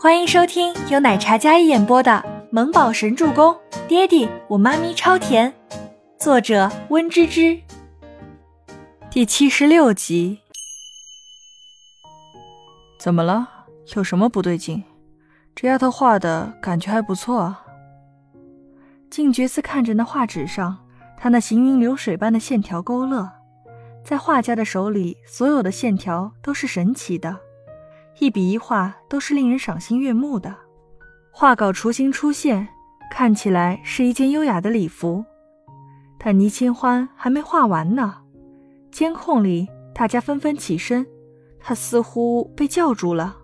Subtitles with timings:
[0.00, 2.12] 欢迎收听由奶茶嘉一演播的
[2.52, 3.52] 《萌宝神助攻》，
[3.88, 5.52] 爹地我妈咪超甜，
[6.16, 7.60] 作者温芝芝。
[9.10, 10.38] 第七十六集。
[12.96, 13.48] 怎么了？
[13.96, 14.84] 有什么不对劲？
[15.56, 17.66] 这丫头画的感觉还不错啊。
[19.10, 20.78] 静觉寺看着那画纸上，
[21.16, 23.28] 她那行云流水般的线条勾勒，
[24.04, 27.40] 在画家的手里，所有的线条都是神奇的。
[28.20, 30.54] 一笔一画都是令人赏心悦目的，
[31.30, 32.66] 画稿雏形出现，
[33.12, 35.24] 看起来是一件优雅的礼服。
[36.18, 38.16] 但倪清欢还没画完呢，
[38.90, 41.06] 监控里大家纷纷起身，
[41.60, 43.36] 他似乎被叫住了，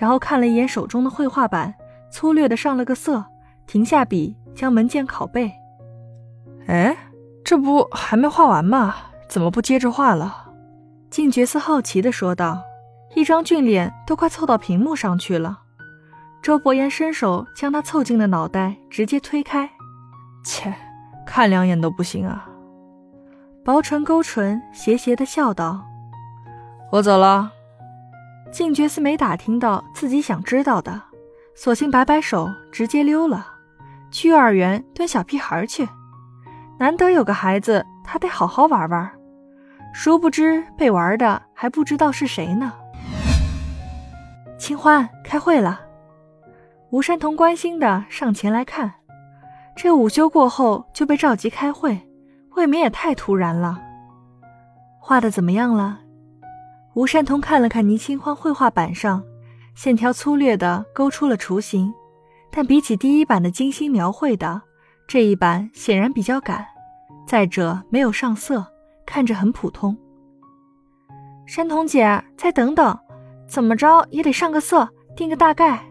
[0.00, 1.74] 然后看了一眼手中的绘画板，
[2.12, 3.24] 粗略的上了个色，
[3.66, 5.50] 停下笔，将文件拷贝。
[6.66, 6.96] 哎，
[7.42, 8.94] 这不还没画完吗？
[9.28, 10.52] 怎么不接着画了？
[11.10, 12.62] 静觉寺好奇的说道。
[13.14, 15.58] 一张俊脸都快凑到屏幕上去了，
[16.40, 19.68] 周伯言伸手将他凑近的脑袋直接推开，
[20.44, 20.72] 切，
[21.26, 22.48] 看两眼都不行啊！
[23.64, 25.84] 薄唇勾唇，邪邪的笑道
[26.92, 27.50] ：“我走了。”
[28.50, 31.02] 静觉寺没打听到自己想知道的，
[31.54, 33.46] 索性摆摆手，直接溜了，
[34.10, 35.88] 去幼儿园蹲小屁孩去。
[36.78, 39.10] 难得有个孩子，他得好好玩玩。
[39.92, 42.72] 殊不知被玩的还不知道是谁呢。
[44.60, 45.80] 清欢开会了，
[46.90, 48.92] 吴山童关心的上前来看，
[49.74, 51.98] 这午休过后就被召集开会，
[52.56, 53.80] 未免也太突然了。
[54.98, 56.00] 画的怎么样了？
[56.92, 59.24] 吴山童看了看倪清欢绘画板上，
[59.74, 61.90] 线条粗略的勾出了雏形，
[62.50, 64.60] 但比起第一版的精心描绘的，
[65.08, 66.66] 这一版显然比较赶，
[67.26, 68.66] 再者没有上色，
[69.06, 69.96] 看着很普通。
[71.46, 72.98] 山童姐，再等等。
[73.50, 75.84] 怎么着也得上个色，定个大概。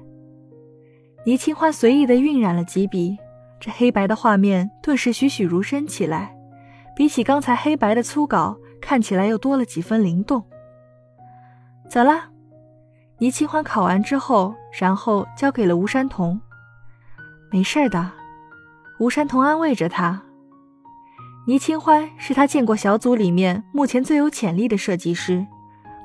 [1.25, 3.17] 倪清欢随意的晕染了几笔，
[3.59, 6.33] 这黑白的画面顿时栩栩如生起来，
[6.95, 10.41] 比起刚才黑白的粗稿，看起来又多了几分灵动。
[11.89, 12.29] 走了，
[13.17, 16.39] 倪清欢考完之后，然后交给了吴山童。
[17.51, 18.09] 没事的，
[19.00, 20.23] 吴山童安慰着他。
[21.45, 25.45] 倪清欢是他见过小组里面目前最有潜力的设计师，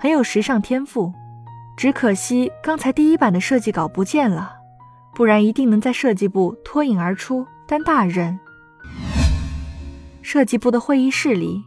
[0.00, 1.12] 很有时尚天赋。
[1.76, 4.54] 只可惜刚才第一版的设计稿不见了，
[5.14, 8.38] 不然一定能在设计部脱颖而出，担大任。
[10.22, 11.62] 设计部的会议室里，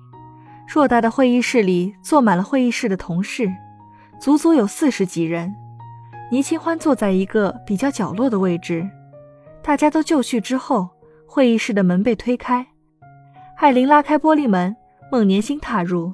[0.67, 3.51] 偌大的会议室里坐满了会议室的同事，
[4.19, 5.53] 足足有四十几人。
[6.31, 8.89] 倪清欢坐在一个比较角落的位置，
[9.61, 10.89] 大家都就绪之后，
[11.25, 12.65] 会议室的门被推开，
[13.57, 14.75] 艾琳拉开玻璃门，
[15.11, 16.13] 孟年星踏入，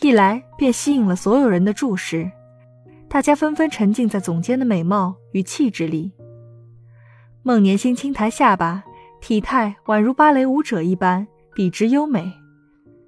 [0.00, 2.30] 一来便吸引了所有人的注视。
[3.14, 6.10] 大家纷纷沉浸在总监的美貌与气质里。
[7.44, 8.82] 孟年星轻抬下巴，
[9.20, 11.24] 体态宛如芭蕾舞者一般，
[11.54, 12.32] 笔直优美。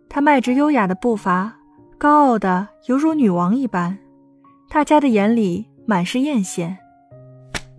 [0.09, 1.57] 她迈着优雅的步伐，
[1.99, 3.99] 高傲的犹如女王一般。
[4.69, 6.77] 大家的眼里满是艳羡。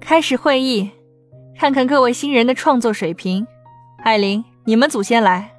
[0.02, 0.92] 开始会议，
[1.58, 3.48] 看看各位新人的创作水平。
[4.04, 5.54] 艾琳，你们组先来。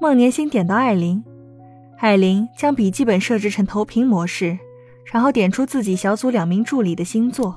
[0.00, 1.22] 孟年星点到艾琳，
[1.98, 4.58] 艾琳将笔记本设置成投屏模式。
[5.12, 7.54] 然后点出自己小组两名助理的星座，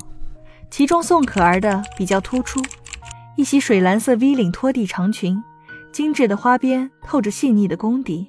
[0.70, 2.62] 其中宋可儿的比较突出，
[3.36, 5.42] 一袭水蓝色 V 领拖地长裙，
[5.92, 8.28] 精致的花边透着细腻的功底。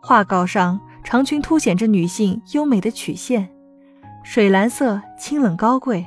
[0.00, 3.48] 画稿上长裙凸显着女性优美的曲线，
[4.24, 6.06] 水蓝色清冷高贵，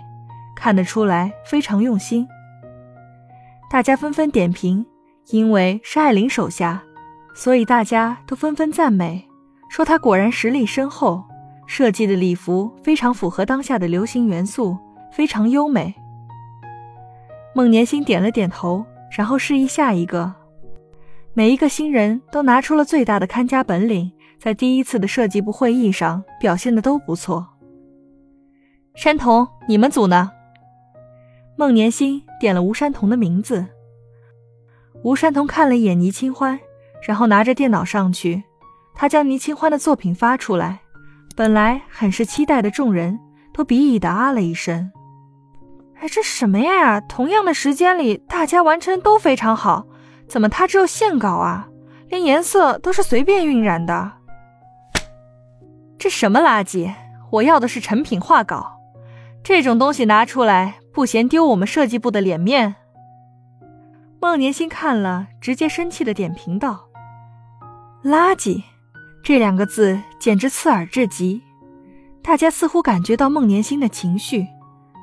[0.56, 2.28] 看得出来非常用心。
[3.70, 4.86] 大家纷纷点评，
[5.30, 6.84] 因为是艾琳手下，
[7.34, 9.26] 所以大家都纷纷赞美，
[9.70, 11.24] 说她果然实力深厚。
[11.74, 14.78] 设计的礼服非常符合当下的流行元素，
[15.10, 15.96] 非常优美。
[17.56, 20.34] 孟年星点了点头，然后示意下一个。
[21.34, 27.48] 每一个新人都拿出了最大的看家本领，在第一次的设计部会议上表现的都不错。
[28.94, 30.30] 山童，你们组呢？
[31.56, 33.66] 孟年星点了吴山童的名字。
[35.06, 36.60] 吴山童看了一眼倪清欢，
[37.08, 38.44] 然后拿着电脑上去，
[38.94, 40.82] 他将倪清欢的作品发出来。
[41.42, 43.20] 本来很是期待的众人
[43.52, 44.92] 都鄙夷的啊了一声
[46.00, 47.02] ：“哎，这什么呀？
[47.02, 49.88] 同样的时间里，大家完成都非常好，
[50.28, 51.68] 怎么他只有线稿啊？
[52.10, 54.12] 连颜色都是随便晕染的，
[55.98, 56.94] 这什么垃圾？
[57.32, 58.80] 我要的是成品画稿，
[59.44, 62.76] 这种东西拿出来不嫌丢我们设计部的脸面？”
[64.22, 66.88] 孟年星看了，直接生气的点评道
[68.06, 68.62] ：“垃圾。”
[69.24, 71.42] 这两个字简直刺耳至极，
[72.24, 74.48] 大家似乎感觉到孟年星的情绪，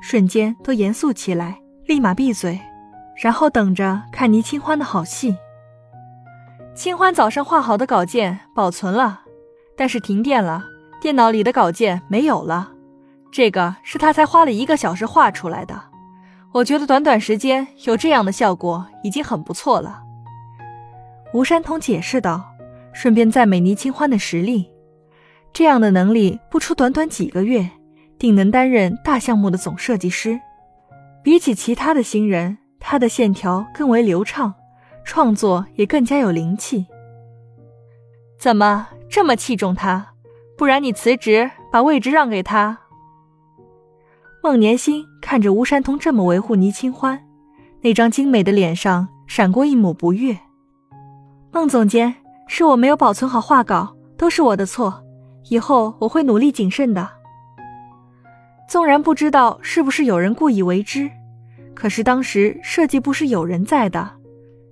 [0.01, 2.59] 瞬间都严肃起来，立马闭嘴，
[3.15, 5.37] 然后等着看倪清欢的好戏。
[6.75, 9.21] 清欢早上画好的稿件保存了，
[9.77, 10.65] 但是停电了，
[11.01, 12.71] 电脑里的稿件没有了。
[13.31, 15.81] 这个是他才花了一个小时画出来的，
[16.51, 20.03] 我觉得短短时间有这样的效果已经很不错了。
[21.33, 22.48] 吴山童解释道，
[23.01, 24.69] 顺便赞美倪清欢的实力。
[25.53, 27.69] 这样的能力，不出短短几个月，
[28.17, 30.37] 定能担任大项目的总设计师。
[31.23, 34.53] 比起其他的新人，他的线条更为流畅，
[35.05, 36.85] 创作也更加有灵气。
[38.37, 40.05] 怎么这么器重他？
[40.57, 42.79] 不然你辞职，把位置让给他。
[44.43, 47.17] 孟年星看着吴山童这么维护倪清欢，
[47.79, 50.37] 那张精美的脸上闪过一抹不悦。
[51.53, 52.13] 孟总监，
[52.51, 55.01] 是我没有保存好画稿，都是我的错。
[55.49, 57.07] 以后我会努力谨慎的。
[58.67, 61.09] 纵然不知道是不是有人故意为之，
[61.75, 64.11] 可是当时设计部是有人在的，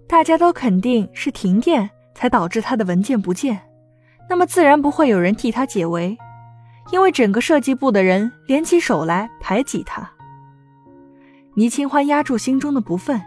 [0.07, 3.59] 大家都肯定是停电才导致他的文件不见，
[4.27, 6.17] 那么自然不会有人替他解围，
[6.91, 10.09] 因为整个设计部的人联起手来排挤他。
[11.55, 13.21] 倪清欢压住心中的不忿，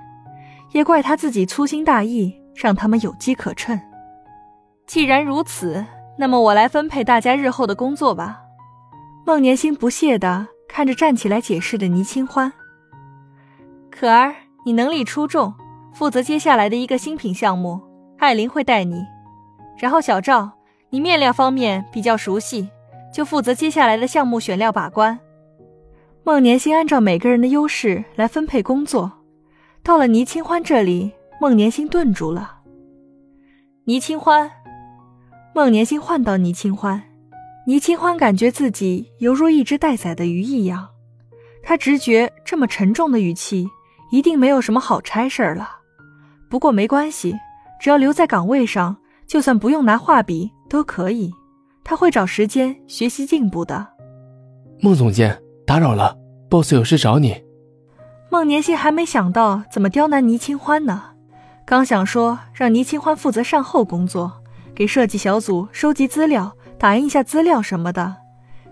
[0.73, 3.81] 也怪他自己粗心大意，让他们有机可乘。
[4.90, 5.87] 既然如此。
[6.19, 8.40] 那么我来分配大家日后的工作吧。
[9.25, 12.52] 孟年星不屑地看着站起来解释的倪清欢。
[13.88, 14.34] 可儿，
[14.66, 15.54] 你能力出众，
[15.94, 17.81] 负责接下来的一个新品项目，
[18.19, 19.06] 艾琳会带你。
[19.78, 20.50] 然后小赵，
[20.90, 22.69] 你面料方面比较熟悉，
[23.14, 25.20] 就负责接下来的项目选料把关。
[26.25, 29.12] 孟年星按照每个人的优势来分配工作。
[29.84, 32.56] 到了倪清欢这里，孟年星顿住了。
[33.84, 34.50] 倪清欢。
[35.61, 37.03] 孟年星唤到倪清欢，
[37.67, 40.89] 倪清欢感觉自己犹如一只待宰的鱼一样。
[41.62, 43.69] 他直觉这么沉重的语气，
[44.11, 45.69] 一定没有什么好差事儿了。
[46.49, 47.37] 不过没关系，
[47.79, 48.97] 只要留在岗位上，
[49.27, 51.31] 就算不用拿画笔都可以。
[51.85, 53.87] 他会找时间学习进步的。
[54.81, 56.17] 孟总监，打扰了
[56.49, 57.37] ，boss 有事找你。
[58.31, 61.11] 孟年星还没想到怎么刁难倪清欢呢，
[61.67, 64.39] 刚想说让倪清欢负责善后工作。
[64.81, 68.17] 给设计小组收集资料、打印一下资料什么的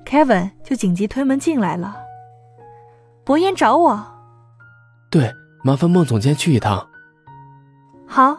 [0.06, 1.98] ，Kevin 就紧急推门进来了。
[3.24, 4.06] 博言找我，
[5.10, 5.30] 对，
[5.62, 6.88] 麻烦孟总监去一趟。
[8.06, 8.38] 好。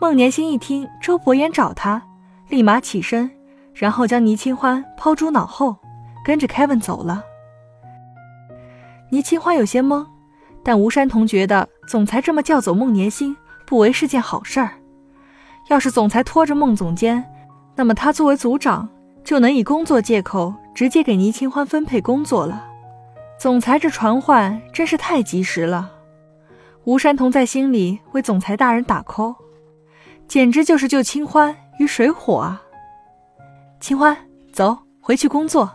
[0.00, 2.02] 孟年星一听周博言找他，
[2.48, 3.30] 立马起身，
[3.74, 5.76] 然后将倪清欢抛诸脑后，
[6.24, 7.22] 跟着 Kevin 走了。
[9.10, 10.06] 倪清欢有些懵，
[10.62, 13.36] 但吴山童觉得总裁这么叫走孟年星，
[13.66, 14.70] 不为是件好事儿。
[15.68, 17.24] 要是总裁拖着孟总监，
[17.74, 18.88] 那么他作为组长
[19.24, 22.66] 就能以工作借口直接给倪清欢分配工作了。
[23.38, 25.90] 总裁这传唤真是太及时了。
[26.84, 29.34] 吴山童在心里为总裁大人打 call，
[30.28, 32.62] 简直就是救清欢于水火啊！
[33.80, 34.16] 清欢，
[34.52, 35.70] 走回去工作。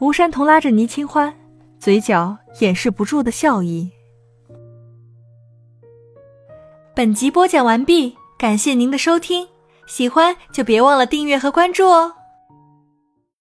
[0.00, 1.32] 吴山童拉着倪清欢，
[1.78, 3.90] 嘴角掩饰不住的笑意。
[6.94, 8.16] 本集播讲完毕。
[8.44, 9.48] 感谢您的收听，
[9.86, 12.12] 喜欢就别忘了订阅和关注哦。